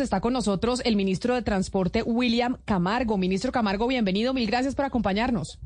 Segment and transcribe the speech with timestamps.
[0.00, 3.18] Está con nosotros el ministro de Transporte, William Camargo.
[3.18, 4.32] Ministro Camargo, bienvenido.
[4.32, 5.58] Mil gracias por acompañarnos.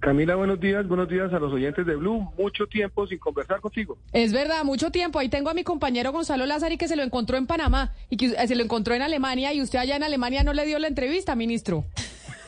[0.00, 0.88] Camila, buenos días.
[0.88, 2.28] Buenos días a los oyentes de Blue.
[2.36, 3.96] Mucho tiempo sin conversar contigo.
[4.12, 5.20] Es verdad, mucho tiempo.
[5.20, 8.30] Ahí tengo a mi compañero Gonzalo Lázaro que se lo encontró en Panamá y que
[8.30, 11.36] se lo encontró en Alemania y usted allá en Alemania no le dio la entrevista,
[11.36, 11.84] ministro.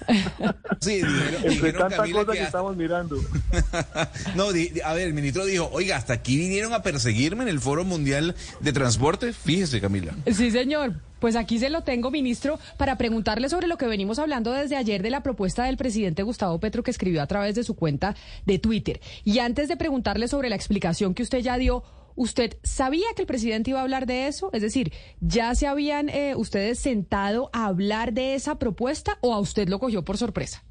[0.80, 3.16] Sí, dijeron, Entre tantas cosas que, estamos mirando.
[4.36, 7.84] no, a ver, el ministro dijo, oiga, hasta aquí vinieron a perseguirme en el Foro
[7.84, 9.32] Mundial de Transporte.
[9.32, 10.14] Fíjese, Camila.
[10.26, 10.94] Sí, señor.
[11.18, 15.02] Pues aquí se lo tengo, ministro, para preguntarle sobre lo que venimos hablando desde ayer
[15.02, 18.14] de la propuesta del presidente Gustavo Petro que escribió a través de su cuenta
[18.46, 19.00] de Twitter.
[19.24, 21.82] Y antes de preguntarle sobre la explicación que usted ya dio,
[22.18, 24.50] ¿Usted sabía que el presidente iba a hablar de eso?
[24.52, 29.38] Es decir, ¿ya se habían eh, ustedes sentado a hablar de esa propuesta o a
[29.38, 30.64] usted lo cogió por sorpresa?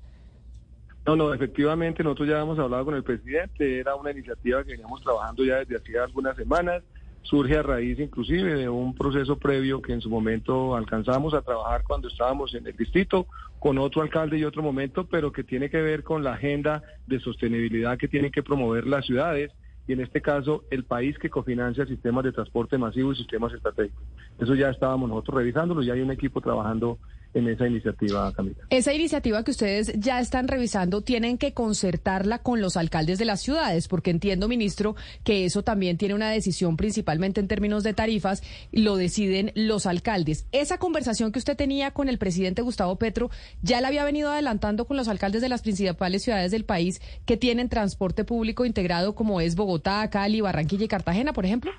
[1.06, 5.02] No, no, efectivamente nosotros ya habíamos hablado con el presidente, era una iniciativa que veníamos
[5.02, 6.84] trabajando ya desde hacía algunas semanas,
[7.22, 11.84] surge a raíz inclusive de un proceso previo que en su momento alcanzamos a trabajar
[11.84, 13.26] cuando estábamos en el distrito
[13.60, 17.22] con otro alcalde y otro momento, pero que tiene que ver con la agenda de
[17.22, 19.54] sostenibilidad que tienen que promover las ciudades
[19.88, 24.04] y en este caso el país que cofinancia sistemas de transporte masivo y sistemas estratégicos.
[24.38, 27.00] Eso ya estábamos nosotros revisándolo y hay un equipo trabajando
[27.34, 28.58] en esa iniciativa, Camila.
[28.70, 33.42] Esa iniciativa que ustedes ya están revisando, tienen que concertarla con los alcaldes de las
[33.42, 38.44] ciudades, porque entiendo, ministro, que eso también tiene una decisión principalmente en términos de tarifas,
[38.72, 40.46] lo deciden los alcaldes.
[40.52, 43.30] Esa conversación que usted tenía con el presidente Gustavo Petro,
[43.62, 47.38] ya la había venido adelantando con los alcaldes de las principales ciudades del país que
[47.38, 51.72] tienen transporte público integrado, como es Bogotá, Cali, Barranquilla y Cartagena, por ejemplo.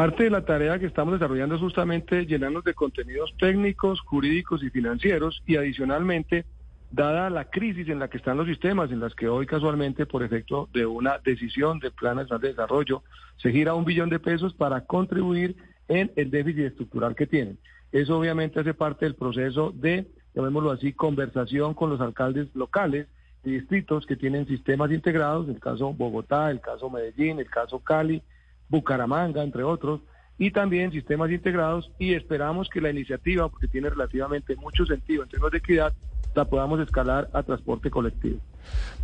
[0.00, 4.70] Parte de la tarea que estamos desarrollando es justamente llenarnos de contenidos técnicos, jurídicos y
[4.70, 6.46] financieros y adicionalmente,
[6.90, 10.22] dada la crisis en la que están los sistemas, en las que hoy casualmente por
[10.22, 13.02] efecto de una decisión de planes de desarrollo
[13.36, 15.54] se gira un billón de pesos para contribuir
[15.88, 17.58] en el déficit estructural que tienen.
[17.92, 23.06] Eso obviamente hace parte del proceso de, llamémoslo así, conversación con los alcaldes locales
[23.44, 28.22] y distritos que tienen sistemas integrados, el caso Bogotá, el caso Medellín, el caso Cali,
[28.70, 30.00] Bucaramanga, entre otros,
[30.38, 35.28] y también sistemas integrados y esperamos que la iniciativa, porque tiene relativamente mucho sentido en
[35.28, 35.92] términos de equidad,
[36.34, 38.38] la podamos escalar a transporte colectivo.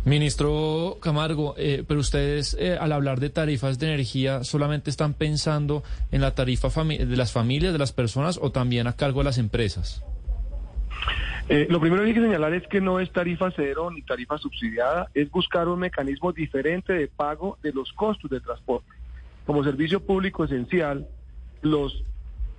[0.03, 5.83] Ministro Camargo, eh, pero ustedes eh, al hablar de tarifas de energía solamente están pensando
[6.11, 9.37] en la tarifa de las familias, de las personas o también a cargo de las
[9.37, 10.03] empresas.
[11.49, 14.37] Eh, lo primero que hay que señalar es que no es tarifa cero ni tarifa
[14.37, 18.96] subsidiada, es buscar un mecanismo diferente de pago de los costos de transporte
[19.47, 21.07] como servicio público esencial,
[21.61, 22.03] los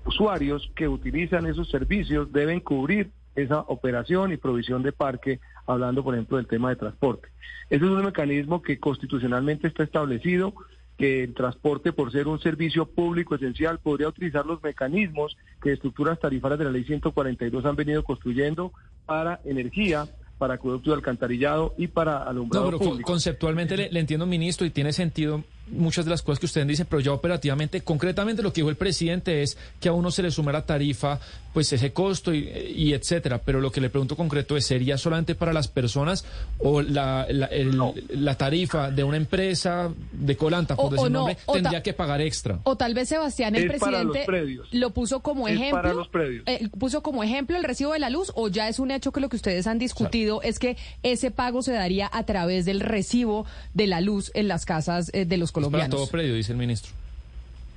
[0.06, 6.14] usuarios que utilizan esos servicios deben cubrir esa operación y provisión de parque, hablando por
[6.14, 7.28] ejemplo del tema de transporte.
[7.68, 10.54] Ese es un mecanismo que constitucionalmente está establecido,
[10.96, 16.18] que el transporte, por ser un servicio público esencial, podría utilizar los mecanismos que estructuras
[16.18, 18.72] tarifarias de la ley 142 han venido construyendo
[19.04, 20.06] para energía,
[20.38, 24.70] para acueducto de alcantarillado y para alumbrado no, pero conceptualmente le, le, entiendo, ministro, y
[24.70, 28.60] tiene sentido muchas de las cosas que usted dice, pero ya operativamente, concretamente lo que
[28.60, 31.20] dijo el presidente es que a uno se le suma la tarifa,
[31.52, 33.38] pues ese costo y, etcétera.
[33.38, 36.24] Pero lo que le pregunto concreto es, ¿sería solamente para las personas
[36.58, 42.20] o la, la, tarifa de una empresa de Colanta, por decir nombre, tendría que pagar
[42.20, 42.60] extra?
[42.64, 44.26] O tal vez, Sebastián, el presidente
[44.72, 45.82] lo puso como ejemplo.
[45.82, 46.44] Para los predios.
[46.46, 49.20] Eh, puso como ejemplo el recibo de la luz, o ya es un hecho que
[49.20, 53.46] lo que ustedes han discutido es que ese pago se daría a través del recibo
[53.74, 56.92] de la luz en las casas eh, de los para todo predio, dice el ministro.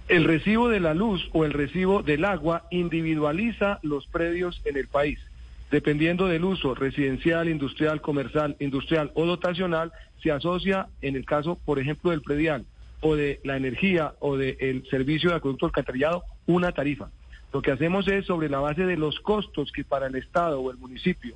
[0.08, 4.88] El recibo de la luz o el recibo del agua individualiza los predios en el
[4.88, 5.20] país.
[5.72, 11.80] Dependiendo del uso residencial, industrial, comercial, industrial o dotacional, se asocia, en el caso, por
[11.80, 12.66] ejemplo, del predial
[13.00, 17.10] o de la energía o del servicio de acueducto alcantarillado, una tarifa.
[17.54, 20.72] Lo que hacemos es, sobre la base de los costos que para el Estado o
[20.72, 21.36] el municipio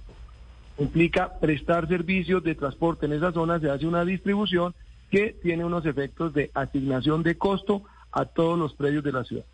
[0.77, 4.73] implica prestar servicios de transporte en esa zona, se hace una distribución
[5.15, 9.45] que tiene unos efectos de asignación de costo a todos los predios de la ciudad.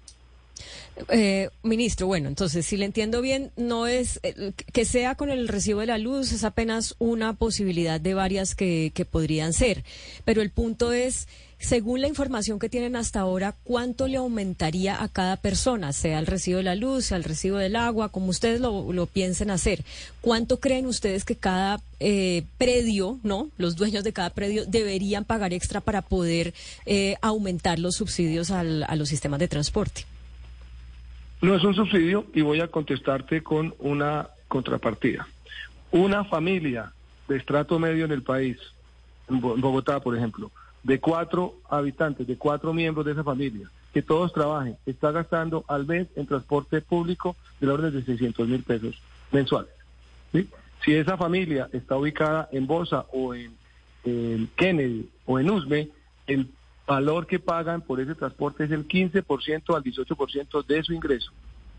[1.09, 5.47] Eh, ministro, bueno, entonces, si le entiendo bien, no es eh, que sea con el
[5.47, 9.83] recibo de la luz, es apenas una posibilidad de varias que, que podrían ser.
[10.25, 11.27] Pero el punto es,
[11.61, 16.27] según la información que tienen hasta ahora, ¿cuánto le aumentaría a cada persona, sea el
[16.27, 19.83] recibo de la luz, sea el recibo del agua, como ustedes lo, piensen hacer?
[20.21, 25.53] ¿Cuánto creen ustedes que cada eh, predio, no, los dueños de cada predio deberían pagar
[25.53, 26.53] extra para poder
[27.21, 30.05] aumentar los subsidios al, a los sistemas de transporte?
[31.41, 35.27] No es un subsidio y voy a contestarte con una contrapartida.
[35.91, 36.93] Una familia
[37.27, 38.57] de estrato medio en el país,
[39.27, 40.51] en Bogotá, por ejemplo,
[40.83, 45.85] de cuatro habitantes, de cuatro miembros de esa familia, que todos trabajen, está gastando al
[45.85, 48.95] mes en transporte público del orden de 600 mil pesos
[49.31, 49.71] mensuales.
[50.83, 53.51] Si esa familia está ubicada en Bosa o en,
[54.55, 55.89] Kennedy o en Usme,
[56.25, 56.49] el
[56.87, 61.31] valor que pagan por ese transporte es el 15% al 18% de su ingreso.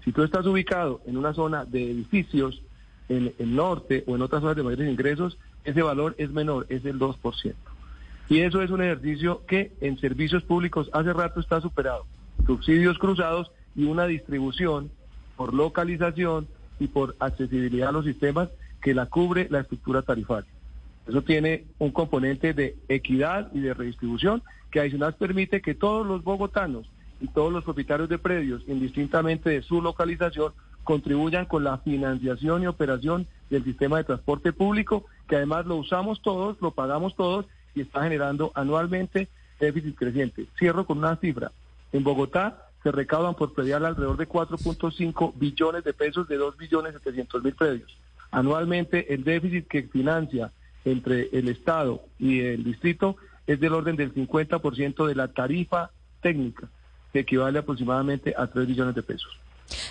[0.04, 2.62] Si tú estás ubicado en una zona de edificios
[3.08, 6.84] en el norte o en otras zonas de mayores ingresos, ese valor es menor, es
[6.84, 7.54] el 2%.
[8.32, 12.06] Y eso es un ejercicio que en servicios públicos hace rato está superado.
[12.46, 14.90] Subsidios cruzados y una distribución
[15.36, 16.48] por localización
[16.80, 18.48] y por accesibilidad a los sistemas
[18.80, 20.50] que la cubre la estructura tarifaria.
[21.06, 26.24] Eso tiene un componente de equidad y de redistribución que adicional permite que todos los
[26.24, 26.90] bogotanos
[27.20, 32.66] y todos los propietarios de predios, indistintamente de su localización, contribuyan con la financiación y
[32.66, 37.82] operación del sistema de transporte público, que además lo usamos todos, lo pagamos todos y
[37.82, 39.28] está generando anualmente
[39.58, 40.46] déficit creciente.
[40.58, 41.52] Cierro con una cifra.
[41.92, 46.94] En Bogotá se recaudan por predial alrededor de 4.5 billones de pesos de 2 billones
[46.94, 47.96] 700 mil predios.
[48.30, 50.50] Anualmente el déficit que financia
[50.84, 53.16] entre el Estado y el distrito
[53.46, 55.90] es del orden del 50% de la tarifa
[56.20, 56.68] técnica,
[57.12, 59.30] que equivale aproximadamente a 3 billones de pesos.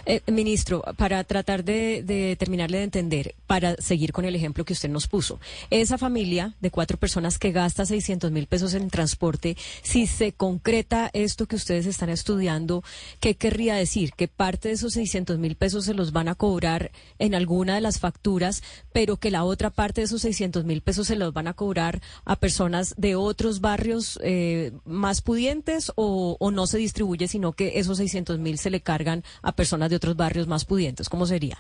[0.06, 4.90] Eh, ministro, para tratar de, terminarle de entender, para seguir con el ejemplo que usted
[4.90, 5.40] nos puso,
[5.70, 11.10] esa familia de cuatro personas que gasta 600 mil pesos en transporte, si se concreta
[11.14, 12.84] esto que ustedes están estudiando,
[13.20, 14.14] ¿qué querría decir?
[14.14, 17.82] Que parte de esos 600 mil pesos se los van a cobrar en alguna de
[17.82, 18.64] las facturas,
[18.94, 22.02] pero que la otra parte de esos 600 mil pesos se los van a cobrar
[22.26, 27.80] a personas de otros barrios eh, más pudientes o, o no se distribuye, sino que
[27.80, 31.08] esos 600 mil se le cargan a personas personas de otros barrios más pudientes?
[31.08, 31.60] ¿Cómo sería?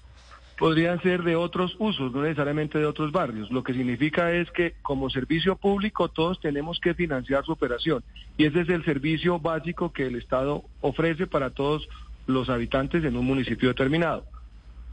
[0.57, 3.51] Podrían ser de otros usos, no necesariamente de otros barrios.
[3.51, 8.03] Lo que significa es que como servicio público todos tenemos que financiar su operación
[8.37, 11.87] y ese es el servicio básico que el Estado ofrece para todos
[12.25, 14.25] los habitantes en un municipio determinado.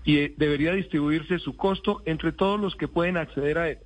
[0.04, 3.78] Y eh, debería distribuirse su costo entre todos los que pueden acceder a él.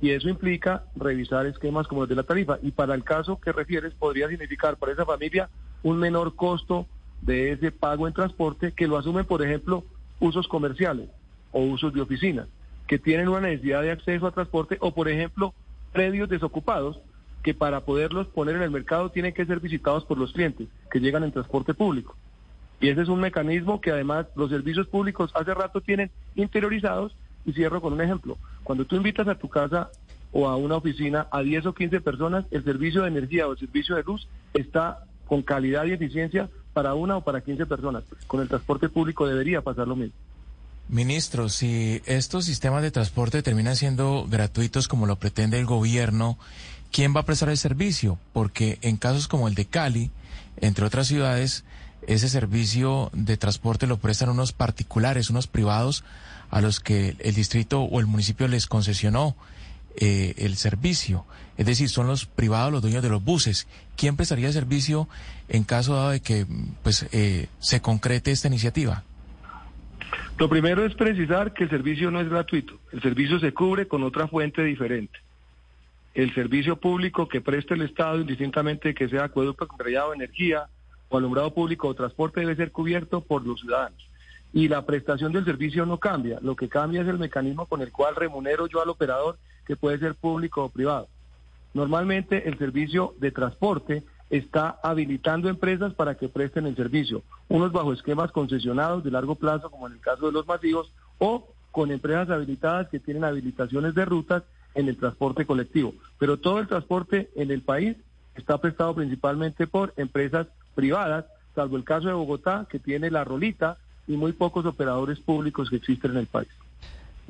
[0.00, 2.58] Y eso implica revisar esquemas como el de la tarifa.
[2.62, 5.50] Y para el caso que refieres, podría significar para esa familia
[5.82, 6.86] un menor costo
[7.22, 9.84] de ese pago en transporte que lo asumen, por ejemplo,
[10.18, 11.08] usos comerciales
[11.52, 12.48] o usos de oficinas,
[12.86, 15.54] que tienen una necesidad de acceso a transporte o, por ejemplo,
[15.92, 17.00] predios desocupados
[17.42, 21.00] que para poderlos poner en el mercado tienen que ser visitados por los clientes que
[21.00, 22.16] llegan en transporte público.
[22.80, 27.14] Y ese es un mecanismo que además los servicios públicos hace rato tienen interiorizados.
[27.46, 28.36] Y cierro con un ejemplo.
[28.64, 29.90] Cuando tú invitas a tu casa
[30.30, 33.58] o a una oficina a 10 o 15 personas, el servicio de energía o el
[33.58, 38.04] servicio de luz está con calidad y eficiencia para una o para 15 personas.
[38.26, 40.14] Con el transporte público debería pasar lo mismo.
[40.88, 46.38] Ministro, si estos sistemas de transporte terminan siendo gratuitos como lo pretende el gobierno,
[46.90, 48.18] ¿quién va a prestar el servicio?
[48.32, 50.10] Porque en casos como el de Cali,
[50.56, 51.64] entre otras ciudades,
[52.06, 56.02] ese servicio de transporte lo prestan unos particulares, unos privados,
[56.48, 59.36] a los que el distrito o el municipio les concesionó
[60.00, 61.24] eh, el servicio.
[61.56, 63.68] Es decir, son los privados los dueños de los buses.
[63.96, 65.08] ¿Quién prestaría el servicio
[65.48, 66.46] en caso de que
[66.82, 69.04] pues, eh, se concrete esta iniciativa?
[70.38, 72.74] Lo primero es precisar que el servicio no es gratuito.
[72.92, 75.18] El servicio se cubre con otra fuente diferente.
[76.14, 80.64] El servicio público que presta el Estado, indistintamente que sea acueducto, de energía
[81.10, 84.10] o alumbrado público o transporte, debe ser cubierto por los ciudadanos
[84.52, 86.38] y la prestación del servicio no cambia.
[86.42, 89.98] Lo que cambia es el mecanismo con el cual remunero yo al operador, que puede
[89.98, 91.08] ser público o privado.
[91.74, 97.92] Normalmente el servicio de transporte está habilitando empresas para que presten el servicio, unos bajo
[97.92, 102.30] esquemas concesionados de largo plazo, como en el caso de los masivos, o con empresas
[102.30, 104.42] habilitadas que tienen habilitaciones de rutas
[104.74, 105.94] en el transporte colectivo.
[106.18, 107.96] Pero todo el transporte en el país
[108.36, 113.78] está prestado principalmente por empresas privadas, salvo el caso de Bogotá, que tiene la rolita,
[114.06, 116.48] y muy pocos operadores públicos que existen en el país.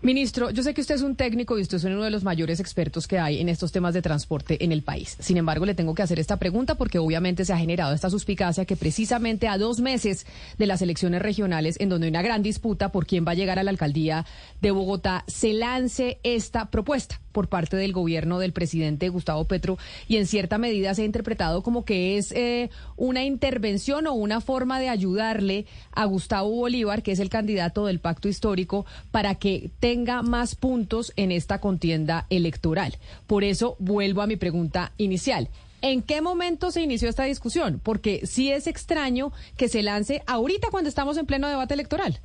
[0.02, 2.58] Ministro, yo sé que usted es un técnico y usted es uno de los mayores
[2.58, 5.14] expertos que hay en estos temas de transporte en el país.
[5.20, 8.64] Sin embargo, le tengo que hacer esta pregunta porque obviamente se ha generado esta suspicacia
[8.64, 10.24] que precisamente a dos meses
[10.56, 13.58] de las elecciones regionales, en donde hay una gran disputa por quién va a llegar
[13.58, 14.24] a la alcaldía
[14.62, 20.16] de Bogotá, se lance esta propuesta por parte del gobierno del presidente Gustavo Petro y
[20.16, 24.78] en cierta medida se ha interpretado como que es eh, una intervención o una forma
[24.80, 30.22] de ayudarle a Gustavo Bolívar, que es el candidato del pacto histórico, para que tenga
[30.22, 32.96] más puntos en esta contienda electoral.
[33.26, 35.48] Por eso vuelvo a mi pregunta inicial.
[35.82, 37.80] ¿En qué momento se inició esta discusión?
[37.82, 42.20] Porque sí es extraño que se lance ahorita cuando estamos en pleno debate electoral.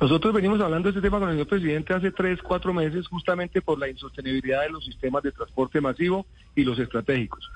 [0.00, 3.60] Nosotros venimos hablando de este tema con el señor presidente hace tres, cuatro meses, justamente
[3.60, 7.50] por la insostenibilidad de los sistemas de transporte masivo y los estratégicos.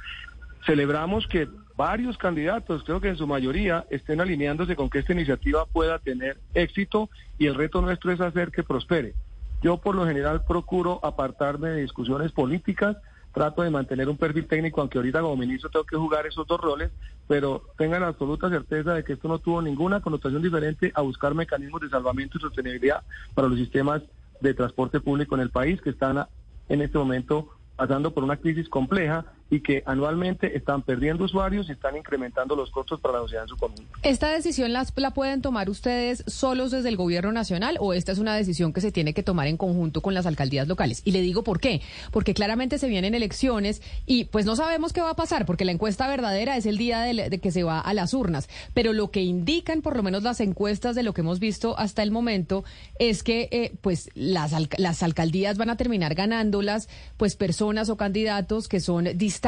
[0.66, 5.66] Celebramos que varios candidatos, creo que en su mayoría, estén alineándose con que esta iniciativa
[5.66, 9.14] pueda tener éxito y el reto nuestro es hacer que prospere.
[9.62, 12.96] Yo por lo general procuro apartarme de discusiones políticas,
[13.32, 16.60] trato de mantener un perfil técnico, aunque ahorita como ministro tengo que jugar esos dos
[16.60, 16.90] roles,
[17.26, 21.80] pero tengan absoluta certeza de que esto no tuvo ninguna connotación diferente a buscar mecanismos
[21.80, 23.02] de salvamento y sostenibilidad
[23.34, 24.02] para los sistemas
[24.40, 26.26] de transporte público en el país que están
[26.68, 31.72] en este momento pasando por una crisis compleja y que anualmente están perdiendo usuarios y
[31.72, 33.98] están incrementando los costos para la sociedad en su conjunto.
[34.02, 38.18] ¿Esta decisión la, la pueden tomar ustedes solos desde el gobierno nacional o esta es
[38.18, 41.02] una decisión que se tiene que tomar en conjunto con las alcaldías locales?
[41.04, 41.82] Y le digo por qué.
[42.12, 45.72] Porque claramente se vienen elecciones y pues no sabemos qué va a pasar porque la
[45.72, 48.48] encuesta verdadera es el día de, que se va a las urnas.
[48.72, 52.02] Pero lo que indican por lo menos las encuestas de lo que hemos visto hasta
[52.02, 52.64] el momento
[52.98, 58.66] es que eh, pues las, las alcaldías van a terminar ganándolas pues personas o candidatos
[58.66, 59.41] que son distintos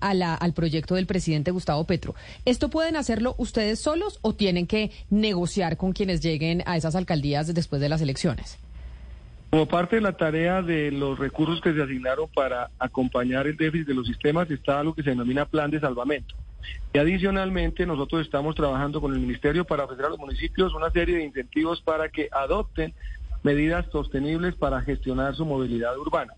[0.00, 2.14] a la, al proyecto del presidente Gustavo Petro.
[2.44, 7.52] ¿Esto pueden hacerlo ustedes solos o tienen que negociar con quienes lleguen a esas alcaldías
[7.52, 8.58] después de las elecciones?
[9.50, 13.86] Como parte de la tarea de los recursos que se asignaron para acompañar el déficit
[13.86, 16.34] de los sistemas está algo que se denomina plan de salvamento.
[16.94, 21.16] Y adicionalmente nosotros estamos trabajando con el Ministerio para ofrecer a los municipios una serie
[21.18, 22.94] de incentivos para que adopten
[23.42, 26.32] medidas sostenibles para gestionar su movilidad urbana.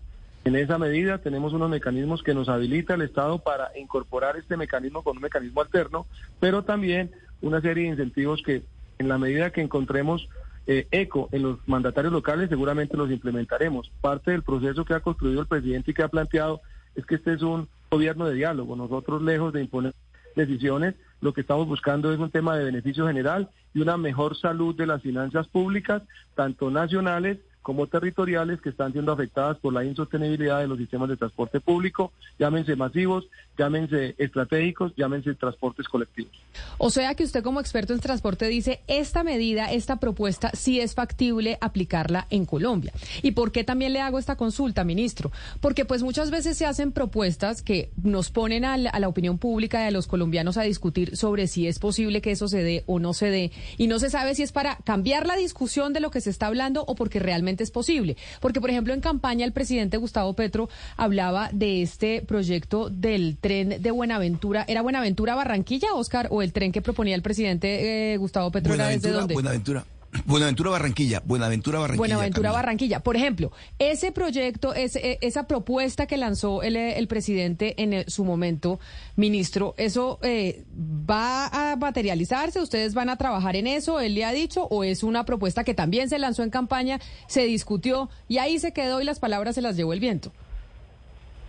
[0.45, 5.03] En esa medida tenemos unos mecanismos que nos habilita el Estado para incorporar este mecanismo
[5.03, 6.05] con un mecanismo alterno,
[6.39, 8.63] pero también una serie de incentivos que
[8.97, 10.27] en la medida que encontremos
[10.65, 13.89] eh, eco en los mandatarios locales seguramente los implementaremos.
[14.01, 16.61] Parte del proceso que ha construido el presidente y que ha planteado
[16.95, 18.75] es que este es un gobierno de diálogo.
[18.75, 19.93] Nosotros lejos de imponer
[20.35, 24.75] decisiones, lo que estamos buscando es un tema de beneficio general y una mejor salud
[24.75, 26.03] de las finanzas públicas,
[26.35, 27.37] tanto nacionales
[27.67, 32.13] como territoriales que están siendo afectadas por la insostenibilidad de los sistemas de transporte público,
[32.39, 36.31] llámense masivos, llámense estratégicos, llámense transportes colectivos.
[36.77, 40.95] O sea que usted como experto en transporte dice, esta medida, esta propuesta, sí es
[40.95, 42.93] factible aplicarla en Colombia.
[43.21, 45.33] ¿Y por qué también le hago esta consulta, ministro?
[45.59, 49.39] Porque pues muchas veces se hacen propuestas que nos ponen a la, a la opinión
[49.39, 52.99] pública a los colombianos a discutir sobre si es posible que eso se dé o
[52.99, 56.11] no se dé, y no se sabe si es para cambiar la discusión de lo
[56.11, 58.17] que se está hablando o porque realmente es posible.
[58.39, 63.81] Porque, por ejemplo, en campaña el presidente Gustavo Petro hablaba de este proyecto del tren
[63.81, 64.65] de Buenaventura.
[64.67, 68.87] ¿Era Buenaventura Barranquilla, Oscar, o el tren que proponía el presidente eh, Gustavo Petro era
[68.87, 69.33] desde dónde?
[69.33, 69.85] Buenaventura.
[70.25, 71.99] Buenaventura Barranquilla, Buenaventura Barranquilla.
[71.99, 72.99] Buenaventura Barranquilla.
[73.01, 78.79] Por ejemplo, ese proyecto, ese, esa propuesta que lanzó el, el presidente en su momento,
[79.15, 82.61] ministro, ¿eso eh, va a materializarse?
[82.61, 83.99] ¿Ustedes van a trabajar en eso?
[83.99, 84.67] ¿Él le ha dicho?
[84.69, 88.73] ¿O es una propuesta que también se lanzó en campaña, se discutió y ahí se
[88.73, 90.31] quedó y las palabras se las llevó el viento?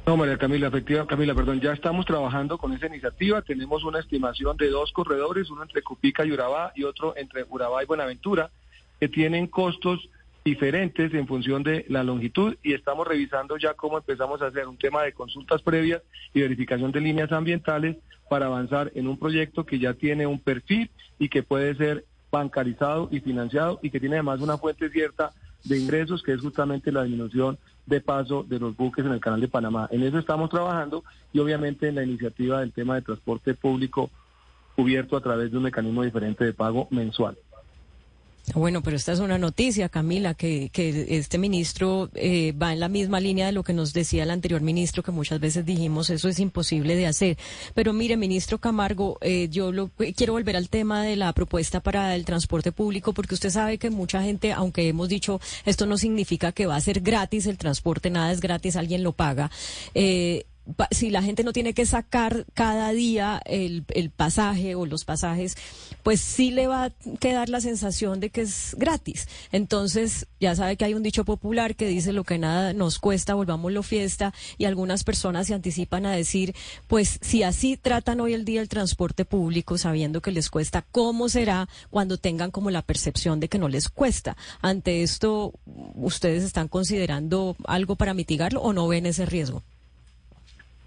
[0.09, 3.43] No, María Camila, efectiva, Camila, perdón, ya estamos trabajando con esa iniciativa.
[3.43, 7.83] Tenemos una estimación de dos corredores, uno entre Cupica y Urabá y otro entre Urabá
[7.83, 8.49] y Buenaventura,
[8.99, 10.09] que tienen costos
[10.47, 14.79] diferentes en función de la longitud y estamos revisando ya cómo empezamos a hacer un
[14.79, 16.01] tema de consultas previas
[16.33, 17.99] y verificación de líneas ambientales
[18.31, 23.11] para avanzar en un proyecto que ya tiene un perfil y que puede ser bancarizado
[23.13, 25.33] y financiado y que tiene además una fuente cierta
[25.65, 29.41] de ingresos que es justamente la disminución de paso de los buques en el canal
[29.41, 29.89] de Panamá.
[29.91, 34.11] En eso estamos trabajando y obviamente en la iniciativa del tema de transporte público
[34.77, 37.37] cubierto a través de un mecanismo diferente de pago mensual.
[38.55, 42.89] Bueno, pero esta es una noticia, Camila, que, que este ministro eh, va en la
[42.89, 46.29] misma línea de lo que nos decía el anterior ministro, que muchas veces dijimos eso
[46.29, 47.39] es imposible de hacer.
[47.75, 52.15] Pero mire, ministro Camargo, eh, yo lo, quiero volver al tema de la propuesta para
[52.15, 56.53] el transporte público, porque usted sabe que mucha gente, aunque hemos dicho esto no significa
[56.53, 59.51] que va a ser gratis el transporte, nada es gratis, alguien lo paga.
[60.91, 63.85] Si la gente no tiene que sacar cada día el,
[64.15, 65.57] pasaje o los pasajes,
[66.03, 69.29] pues sí le va a quedar la sensación de que es gratis.
[69.51, 73.35] Entonces, ya sabe que hay un dicho popular que dice lo que nada nos cuesta,
[73.35, 76.55] volvámoslo fiesta, y algunas personas se anticipan a decir,
[76.87, 81.29] pues si así tratan hoy el día el transporte público, sabiendo que les cuesta, ¿cómo
[81.29, 84.37] será cuando tengan como la percepción de que no les cuesta?
[84.61, 85.55] Ante esto,
[85.95, 89.63] ¿ustedes están considerando algo para mitigarlo o no ven ese riesgo?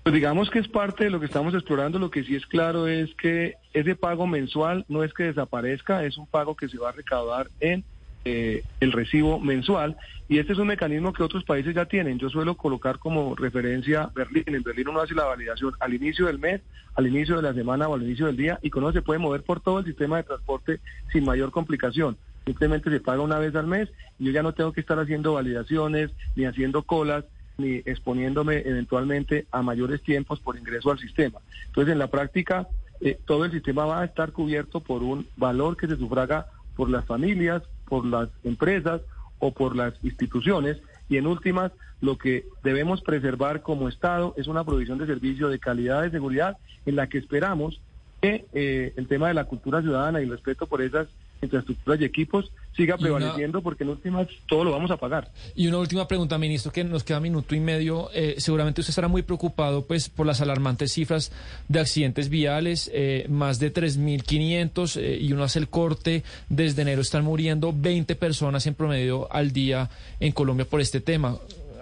[0.03, 2.00] Pues digamos que es parte de lo que estamos explorando.
[2.00, 6.17] Lo que sí es claro es que ese pago mensual no es que desaparezca, es
[6.17, 7.84] un pago que se va a recaudar en
[8.24, 9.98] eh, el recibo mensual
[10.29, 12.17] y este es un mecanismo que otros países ya tienen.
[12.17, 14.43] Yo suelo colocar como referencia Berlín.
[14.48, 16.62] En Berlín uno hace la validación al inicio del mes,
[16.96, 19.20] al inicio de la semana o al inicio del día y con eso se puede
[19.20, 20.79] mover por todo el sistema de transporte
[21.12, 22.17] sin mayor complicación.
[22.46, 25.34] Simplemente se paga una vez al mes y yo ya no tengo que estar haciendo
[25.34, 27.25] validaciones ni haciendo colas
[27.62, 31.39] ni exponiéndome eventualmente a mayores tiempos por ingreso al sistema.
[31.68, 32.68] Entonces, en la práctica,
[33.00, 36.89] eh, todo el sistema va a estar cubierto por un valor que se sufraga por
[36.89, 39.01] las familias, por las empresas
[39.39, 40.77] o por las instituciones.
[41.10, 45.60] Y en últimas, lo que debemos preservar como Estado es una provisión de servicio de
[45.60, 47.82] calidad de seguridad en la que esperamos
[48.22, 51.08] que eh, el tema de la cultura ciudadana y el respeto por esas
[51.42, 55.32] infraestructuras y equipos siga prevaleciendo porque en últimas todo lo vamos a pagar.
[55.56, 58.10] Y una última pregunta, ministro, que nos queda minuto y medio.
[58.14, 61.32] Eh, seguramente usted estará muy preocupado pues por las alarmantes cifras
[61.68, 67.02] de accidentes viales, eh, más de 3.500 eh, y uno hace el corte, desde enero
[67.02, 71.38] están muriendo 20 personas en promedio al día en Colombia por este tema.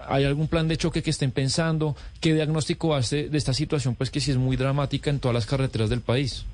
[0.07, 1.95] ¿Hay algún plan de choque que estén pensando?
[2.19, 5.45] ¿Qué diagnóstico hace de esta situación, pues que sí es muy dramática en todas las
[5.45, 6.45] carreteras del país?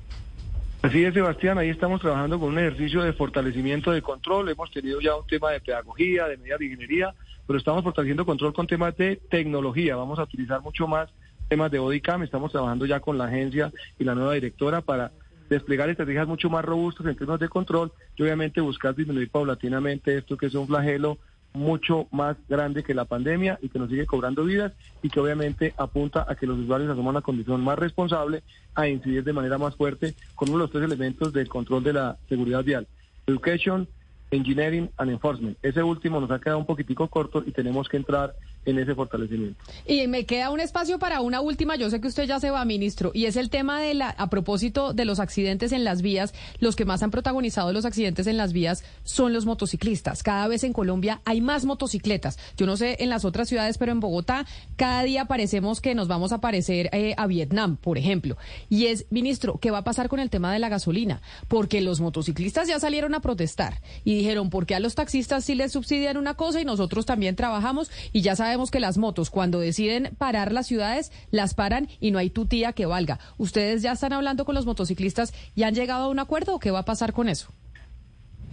[0.86, 4.50] Así es, Sebastián, ahí estamos trabajando con un ejercicio de fortalecimiento de control.
[4.50, 7.12] Hemos tenido ya un tema de pedagogía, de medidas de ingeniería,
[7.44, 9.96] pero estamos fortaleciendo control con temas de tecnología.
[9.96, 11.10] Vamos a utilizar mucho más
[11.48, 12.22] temas de bodycam.
[12.22, 15.10] Estamos trabajando ya con la agencia y la nueva directora para
[15.50, 20.36] desplegar estrategias mucho más robustas en términos de control y obviamente buscar disminuir paulatinamente esto
[20.36, 21.18] que es un flagelo
[21.56, 24.72] mucho más grande que la pandemia y que nos sigue cobrando vidas
[25.02, 28.42] y que obviamente apunta a que los usuarios asuman una condición más responsable
[28.74, 31.94] a incidir de manera más fuerte con uno de los tres elementos del control de
[31.94, 32.86] la seguridad vial.
[33.26, 33.88] Education,
[34.30, 35.56] Engineering and Enforcement.
[35.62, 38.34] Ese último nos ha quedado un poquitico corto y tenemos que entrar
[38.66, 39.62] en ese fortalecimiento.
[39.86, 42.64] Y me queda un espacio para una última, yo sé que usted ya se va,
[42.64, 46.34] ministro, y es el tema de la, a propósito de los accidentes en las vías,
[46.58, 50.22] los que más han protagonizado los accidentes en las vías son los motociclistas.
[50.22, 52.38] Cada vez en Colombia hay más motocicletas.
[52.56, 56.08] Yo no sé en las otras ciudades, pero en Bogotá cada día parecemos que nos
[56.08, 58.36] vamos a parecer eh, a Vietnam, por ejemplo.
[58.68, 61.22] Y es, ministro, ¿qué va a pasar con el tema de la gasolina?
[61.46, 65.54] Porque los motociclistas ya salieron a protestar y dijeron, ¿por qué a los taxistas sí
[65.54, 69.60] les subsidian una cosa y nosotros también trabajamos y ya sabemos que las motos cuando
[69.60, 73.18] deciden parar las ciudades, las paran y no hay tutía que valga.
[73.38, 76.70] ¿Ustedes ya están hablando con los motociclistas y han llegado a un acuerdo o qué
[76.70, 77.48] va a pasar con eso?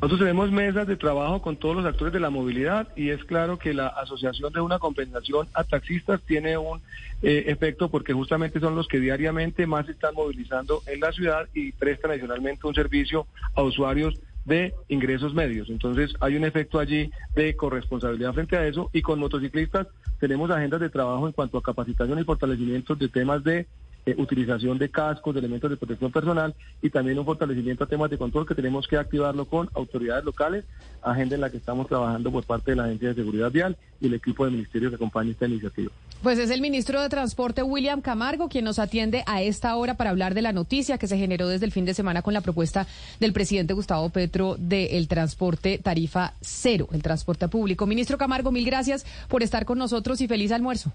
[0.04, 3.58] Nosotros tenemos mesas de trabajo con todos los actores de la movilidad y es claro
[3.58, 6.82] que la asociación de una compensación a taxistas tiene un
[7.22, 11.72] eh, efecto porque justamente son los que diariamente más están movilizando en la ciudad y
[11.72, 15.70] prestan adicionalmente un servicio a usuarios de ingresos medios.
[15.70, 19.88] Entonces hay un efecto allí de corresponsabilidad frente a eso y con motociclistas
[20.20, 23.68] tenemos agendas de trabajo en cuanto a capacitación y fortalecimiento de temas de
[24.06, 28.10] eh, utilización de cascos, de elementos de protección personal y también un fortalecimiento a temas
[28.10, 30.66] de control que tenemos que activarlo con autoridades locales,
[31.02, 34.08] agenda en la que estamos trabajando por parte de la Agencia de Seguridad Vial y
[34.08, 35.92] el equipo del Ministerio que acompaña esta iniciativa.
[36.24, 40.10] Pues es el ministro de Transporte William Camargo quien nos atiende a esta hora para
[40.10, 42.88] hablar de la noticia que se generó desde el fin de semana con la propuesta
[43.20, 47.86] del presidente Gustavo Petro del transporte tarifa cero, el transporte público.
[47.86, 50.94] Ministro Camargo, mil gracias por estar con nosotros y feliz almuerzo.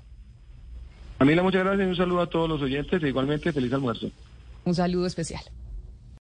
[1.19, 4.11] Camila, muchas gracias y un saludo a todos los oyentes e igualmente feliz almuerzo.
[4.65, 5.43] Un saludo especial.